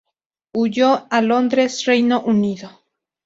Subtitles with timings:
[0.53, 2.71] Huyó a Londres, Reino Unido.